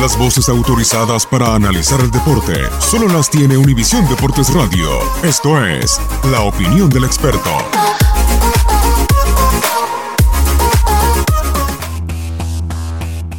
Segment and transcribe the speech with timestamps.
[0.00, 4.88] Las voces autorizadas para analizar el deporte solo las tiene Univisión Deportes Radio.
[5.24, 7.50] Esto es La Opinión del Experto.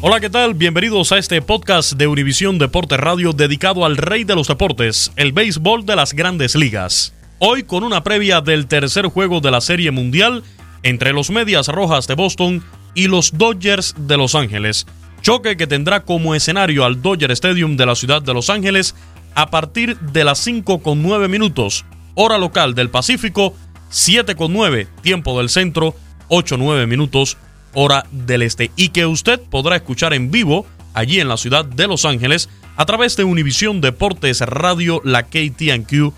[0.00, 0.54] Hola, ¿qué tal?
[0.54, 5.32] Bienvenidos a este podcast de Univisión Deportes Radio dedicado al rey de los deportes, el
[5.32, 7.12] béisbol de las grandes ligas.
[7.40, 10.44] Hoy con una previa del tercer juego de la Serie Mundial
[10.84, 12.62] entre los Medias Rojas de Boston
[12.96, 14.86] y los Dodgers de Los Ángeles.
[15.22, 18.96] Choque que tendrá como escenario al Dodger Stadium de la ciudad de Los Ángeles
[19.34, 21.84] a partir de las 5 con 9 minutos,
[22.14, 23.54] hora local del Pacífico,
[23.90, 25.94] 7 con 9, tiempo del centro,
[26.28, 27.36] 8 9 minutos,
[27.74, 28.70] hora del este.
[28.76, 32.86] Y que usted podrá escuchar en vivo allí en la ciudad de Los Ángeles a
[32.86, 36.12] través de Univisión Deportes Radio, la KTNQ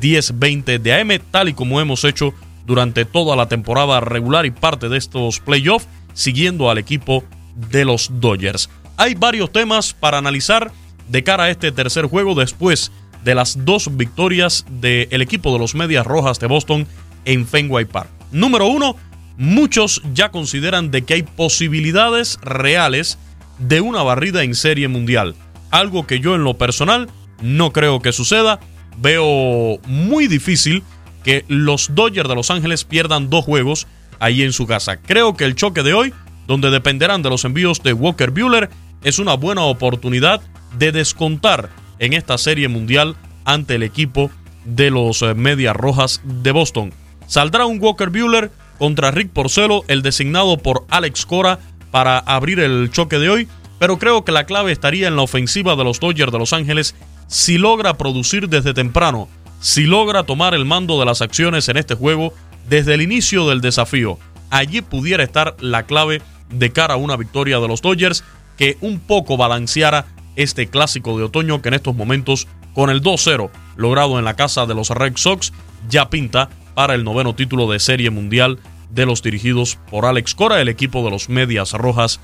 [0.00, 2.32] 1020 de AM, tal y como hemos hecho
[2.66, 7.24] durante toda la temporada regular y parte de estos playoffs siguiendo al equipo
[7.70, 8.70] de los Dodgers.
[8.96, 10.72] Hay varios temas para analizar
[11.08, 12.92] de cara a este tercer juego después
[13.24, 16.86] de las dos victorias del equipo de los Medias Rojas de Boston
[17.24, 18.10] en Fenway Park.
[18.32, 18.96] Número uno,
[19.36, 23.18] muchos ya consideran de que hay posibilidades reales
[23.58, 25.34] de una barrida en serie mundial.
[25.70, 27.08] Algo que yo en lo personal
[27.40, 28.60] no creo que suceda.
[28.98, 30.82] Veo muy difícil
[31.24, 33.86] que los Dodgers de Los Ángeles pierdan dos juegos
[34.22, 34.98] ahí en su casa.
[34.98, 36.14] Creo que el choque de hoy,
[36.46, 38.70] donde dependerán de los envíos de Walker Bueller,
[39.02, 40.40] es una buena oportunidad
[40.78, 44.30] de descontar en esta serie mundial ante el equipo
[44.64, 46.94] de los eh, Medias Rojas de Boston.
[47.26, 51.58] Saldrá un Walker Bueller contra Rick Porcelo, el designado por Alex Cora
[51.90, 53.48] para abrir el choque de hoy,
[53.80, 56.94] pero creo que la clave estaría en la ofensiva de los Dodgers de Los Ángeles
[57.26, 59.28] si logra producir desde temprano,
[59.60, 62.32] si logra tomar el mando de las acciones en este juego
[62.68, 64.18] desde el inicio del desafío.
[64.50, 68.24] Allí pudiera estar la clave de cara a una victoria de los Dodgers
[68.56, 70.06] que un poco balanceara
[70.36, 74.66] este clásico de otoño que en estos momentos con el 2-0 logrado en la casa
[74.66, 75.52] de los Red Sox
[75.88, 78.58] ya pinta para el noveno título de serie mundial
[78.90, 82.20] de los dirigidos por Alex Cora, el equipo de los Medias Rojas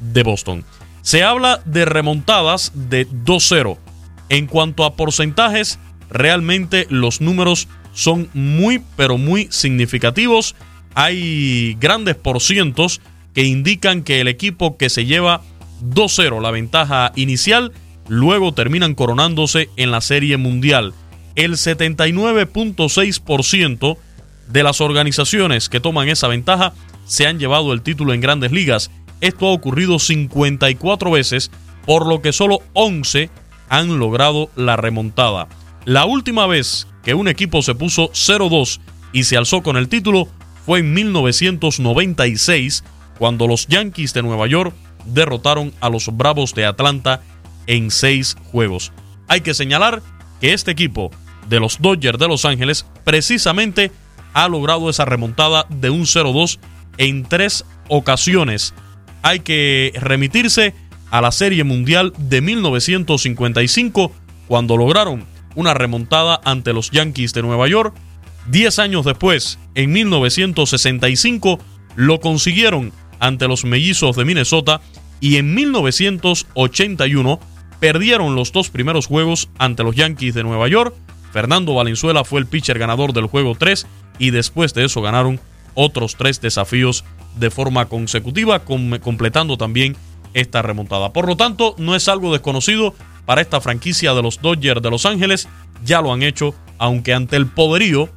[0.00, 0.64] de Boston.
[1.02, 3.78] Se habla de remontadas de 2-0.
[4.28, 5.78] En cuanto a porcentajes,
[6.10, 10.54] realmente los números son muy, pero muy significativos.
[10.94, 13.00] Hay grandes porcientos
[13.34, 15.42] que indican que el equipo que se lleva
[15.82, 17.72] 2-0 la ventaja inicial,
[18.08, 20.94] luego terminan coronándose en la Serie Mundial.
[21.34, 23.98] El 79.6%
[24.48, 26.72] de las organizaciones que toman esa ventaja
[27.06, 28.90] se han llevado el título en grandes ligas.
[29.20, 31.50] Esto ha ocurrido 54 veces,
[31.86, 33.30] por lo que solo 11
[33.68, 35.48] han logrado la remontada.
[35.88, 38.78] La última vez que un equipo se puso 0-2
[39.14, 40.28] y se alzó con el título
[40.66, 42.84] fue en 1996,
[43.18, 44.74] cuando los Yankees de Nueva York
[45.06, 47.22] derrotaron a los Bravos de Atlanta
[47.66, 48.92] en seis juegos.
[49.28, 50.02] Hay que señalar
[50.42, 51.10] que este equipo
[51.48, 53.90] de los Dodgers de Los Ángeles precisamente
[54.34, 56.58] ha logrado esa remontada de un 0-2
[56.98, 58.74] en tres ocasiones
[59.22, 60.74] hay que remitirse
[61.10, 64.12] a la Serie Mundial de 1955,
[64.48, 67.92] cuando lograron una remontada ante los Yankees de Nueva York.
[68.46, 71.58] Diez años después, en 1965,
[71.96, 74.80] lo consiguieron ante los Mellizos de Minnesota
[75.18, 77.40] y en 1981
[77.80, 80.94] perdieron los dos primeros juegos ante los Yankees de Nueva York.
[81.32, 83.84] Fernando Valenzuela fue el pitcher ganador del juego 3
[84.20, 85.40] y después de eso ganaron
[85.74, 87.04] otros tres desafíos
[87.36, 89.96] de forma consecutiva, completando también
[90.34, 91.12] esta remontada.
[91.12, 92.94] Por lo tanto, no es algo desconocido
[93.28, 95.50] para esta franquicia de los Dodgers de Los Ángeles.
[95.84, 98.08] Ya lo han hecho, aunque ante el poderío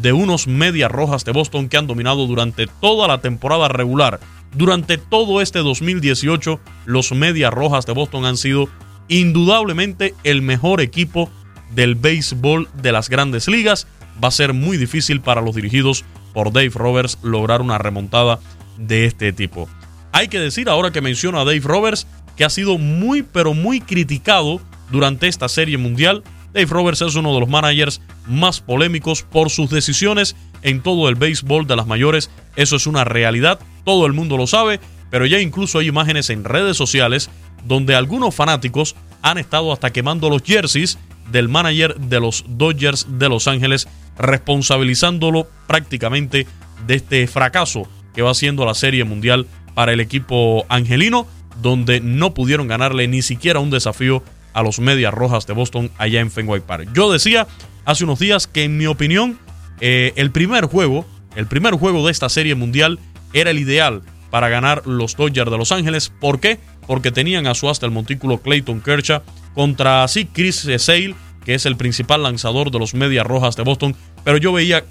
[0.00, 4.20] de unos medias rojas de Boston que han dominado durante toda la temporada regular.
[4.54, 8.68] Durante todo este 2018, los medias rojas de Boston han sido
[9.08, 11.28] indudablemente el mejor equipo
[11.74, 13.88] del béisbol de las grandes ligas.
[14.22, 18.38] Va a ser muy difícil para los dirigidos por Dave Roberts lograr una remontada
[18.78, 19.68] de este tipo.
[20.12, 22.06] Hay que decir, ahora que menciono a Dave Roberts,
[22.40, 26.22] que ha sido muy pero muy criticado durante esta serie mundial.
[26.54, 31.16] Dave Roberts es uno de los managers más polémicos por sus decisiones en todo el
[31.16, 32.30] béisbol de las mayores.
[32.56, 36.44] Eso es una realidad, todo el mundo lo sabe, pero ya incluso hay imágenes en
[36.44, 37.28] redes sociales
[37.66, 40.98] donde algunos fanáticos han estado hasta quemando los jerseys
[41.30, 43.86] del manager de los Dodgers de Los Ángeles,
[44.16, 46.46] responsabilizándolo prácticamente
[46.86, 51.26] de este fracaso que va siendo la Serie Mundial para el equipo angelino,
[51.60, 56.20] donde no pudieron ganarle ni siquiera un desafío a los Medias Rojas de Boston allá
[56.20, 56.88] en Fenway Park.
[56.94, 57.46] Yo decía
[57.84, 59.38] hace unos días que en mi opinión
[59.80, 61.06] eh, el primer juego,
[61.36, 62.98] el primer juego de esta Serie Mundial
[63.32, 66.12] era el ideal para ganar los Dodgers de Los Ángeles.
[66.20, 66.58] ¿Por qué?
[66.86, 69.22] Porque tenían a su hasta el montículo Clayton Kershaw
[69.54, 71.14] contra sí Chris Sale,
[71.44, 73.96] que es el principal lanzador de los Medias Rojas de Boston.
[74.24, 74.84] Pero yo veía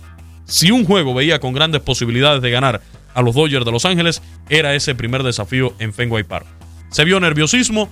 [0.45, 2.81] si un juego veía con grandes posibilidades de ganar
[3.13, 6.45] a los Dodgers de Los Ángeles, era ese primer desafío en Fenway Park.
[6.89, 7.89] Se vio nerviosismo,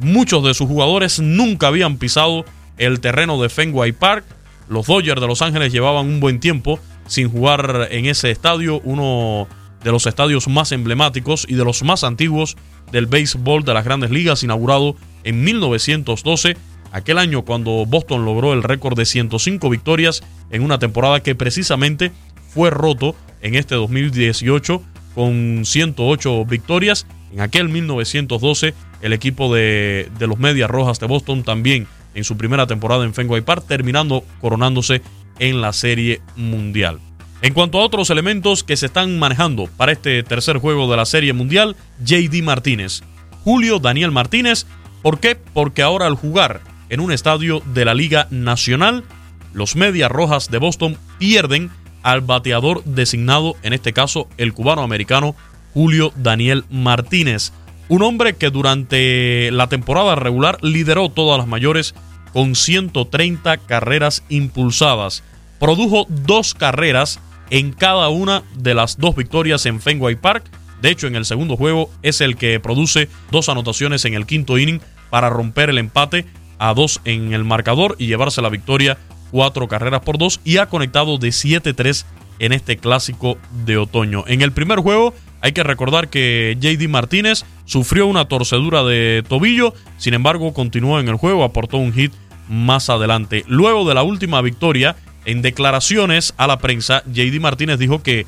[0.00, 2.44] muchos de sus jugadores nunca habían pisado
[2.78, 4.24] el terreno de Fenway Park.
[4.68, 9.48] Los Dodgers de Los Ángeles llevaban un buen tiempo sin jugar en ese estadio, uno
[9.82, 12.56] de los estadios más emblemáticos y de los más antiguos
[12.90, 16.56] del béisbol de las grandes ligas, inaugurado en 1912
[16.92, 22.10] aquel año cuando Boston logró el récord de 105 victorias en una temporada que precisamente
[22.56, 24.82] fue roto en este 2018
[25.14, 27.06] con 108 victorias.
[27.34, 28.72] En aquel 1912
[29.02, 33.12] el equipo de, de los Medias Rojas de Boston también en su primera temporada en
[33.12, 35.02] Fenway Park, terminando coronándose
[35.38, 36.98] en la Serie Mundial.
[37.42, 41.04] En cuanto a otros elementos que se están manejando para este tercer juego de la
[41.04, 43.02] Serie Mundial, JD Martínez.
[43.44, 44.64] Julio Daniel Martínez,
[45.02, 45.36] ¿por qué?
[45.36, 49.04] Porque ahora al jugar en un estadio de la Liga Nacional.
[49.52, 51.70] Los Medias Rojas de Boston pierden
[52.06, 55.34] al bateador designado, en este caso el cubano-americano
[55.74, 57.52] Julio Daniel Martínez.
[57.88, 61.96] Un hombre que durante la temporada regular lideró todas las mayores
[62.32, 65.24] con 130 carreras impulsadas.
[65.58, 67.18] Produjo dos carreras
[67.50, 70.44] en cada una de las dos victorias en Fenway Park.
[70.80, 74.58] De hecho, en el segundo juego es el que produce dos anotaciones en el quinto
[74.58, 74.80] inning
[75.10, 76.24] para romper el empate
[76.60, 78.96] a dos en el marcador y llevarse la victoria
[79.30, 82.04] cuatro carreras por dos y ha conectado de 7-3
[82.38, 84.24] en este clásico de otoño.
[84.26, 89.74] En el primer juego hay que recordar que JD Martínez sufrió una torcedura de tobillo,
[89.96, 92.12] sin embargo continuó en el juego, aportó un hit
[92.48, 93.44] más adelante.
[93.46, 98.26] Luego de la última victoria, en declaraciones a la prensa, JD Martínez dijo que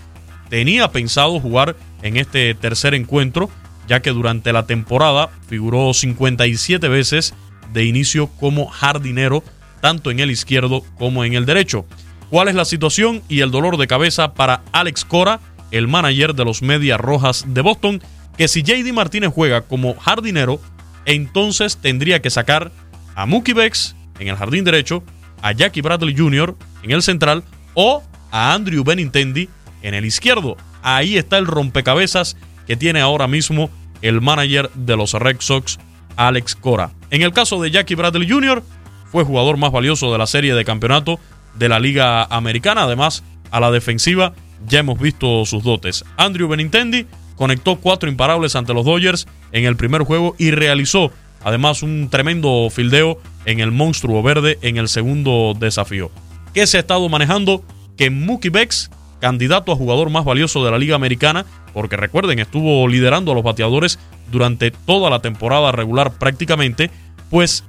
[0.49, 3.51] tenía pensado jugar en este tercer encuentro,
[3.87, 7.35] ya que durante la temporada figuró 57 veces
[7.73, 9.43] de inicio como jardinero,
[9.81, 11.87] tanto en el izquierdo como en el derecho.
[12.31, 16.45] ¿Cuál es la situación y el dolor de cabeza para Alex Cora, el manager de
[16.45, 18.03] los Medias Rojas de Boston?
[18.37, 20.61] Que si JD Martínez juega como jardinero,
[21.07, 22.71] entonces tendría que sacar
[23.15, 25.03] a Mookie Becks en el jardín derecho,
[25.43, 26.57] a Jackie Bradley Jr.
[26.83, 27.45] en el central
[27.75, 29.49] o a Andrew Benintendi
[29.83, 30.57] en el izquierdo.
[30.83, 33.71] Ahí está el rompecabezas que tiene ahora mismo
[34.03, 35.79] el manager de los Red Sox
[36.17, 36.91] Alex Cora.
[37.11, 38.63] En el caso de Jackie Bradley Jr.,
[39.11, 41.19] fue jugador más valioso de la serie de campeonato
[41.55, 42.85] de la Liga Americana.
[42.85, 44.33] Además, a la defensiva
[44.67, 46.05] ya hemos visto sus dotes.
[46.17, 51.13] Andrew Benintendi conectó cuatro imparables ante los Dodgers en el primer juego y realizó
[51.45, 56.11] además un tremendo fildeo en el monstruo verde en el segundo desafío.
[56.53, 57.63] ¿Qué se ha estado manejando?
[57.97, 62.87] Que Mookie Becks, candidato a jugador más valioso de la Liga Americana, porque recuerden, estuvo
[62.89, 63.99] liderando a los bateadores
[64.31, 66.91] durante toda la temporada regular prácticamente,
[67.31, 67.65] pues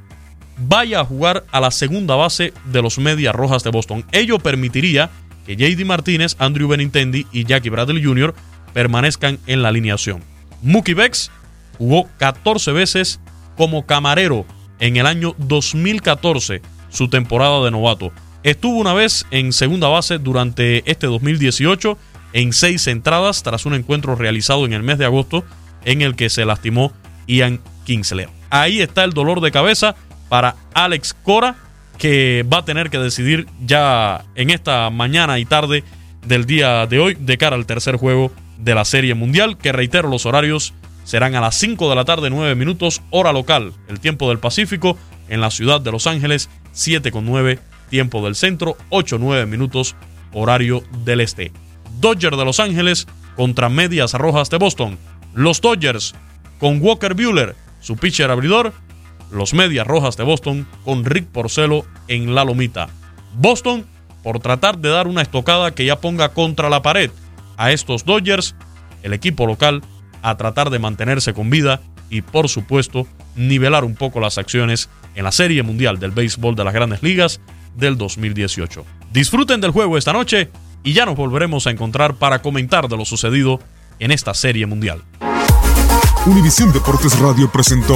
[0.68, 4.06] vaya a jugar a la segunda base de los Medias Rojas de Boston.
[4.12, 5.10] Ello permitiría
[5.46, 8.36] que JD Martínez, Andrew Benintendi y Jackie Bradley Jr.
[8.74, 10.24] permanezcan en la alineación.
[10.62, 11.32] Mookie Becks
[11.78, 13.20] jugó 14 veces
[13.56, 14.46] como camarero
[14.80, 18.12] en el año 2014, su temporada de novato.
[18.44, 21.98] Estuvo una vez en segunda base durante este 2018
[22.34, 25.44] en seis entradas tras un encuentro realizado en el mes de agosto
[25.84, 26.94] en el que se lastimó
[27.28, 28.28] Ian Kingsley.
[28.50, 29.96] Ahí está el dolor de cabeza
[30.30, 31.56] para Alex Cora,
[31.98, 35.84] que va a tener que decidir ya en esta mañana y tarde
[36.26, 40.10] del día de hoy de cara al tercer juego de la Serie Mundial, que reitero
[40.10, 44.30] los horarios serán a las 5 de la tarde 9 minutos hora local, el tiempo
[44.30, 47.60] del Pacífico en la ciudad de Los Ángeles, 7 con 9
[47.90, 49.96] tiempo del centro, 8 9 minutos
[50.34, 51.52] horario del este.
[52.00, 54.98] Dodgers de Los Ángeles contra Medias Rojas de Boston.
[55.34, 56.16] Los Dodgers
[56.60, 58.74] con Walker Bueller, su pitcher abridor.
[59.32, 62.90] Los Medias Rojas de Boston con Rick Porcelo en la lomita.
[63.36, 63.86] Boston
[64.24, 67.12] por tratar de dar una estocada que ya ponga contra la pared
[67.58, 68.56] a estos Dodgers,
[69.04, 69.82] el equipo local
[70.22, 75.24] a tratar de mantenerse con vida y por supuesto nivelar un poco las acciones en
[75.24, 77.40] la Serie Mundial del Béisbol de las Grandes Ligas
[77.76, 78.86] del 2018.
[79.12, 80.50] Disfruten del juego esta noche
[80.84, 83.60] y ya nos volveremos a encontrar para comentar de lo sucedido
[84.00, 85.04] en esta Serie Mundial.
[86.26, 87.96] Univisión Deportes Radio presentó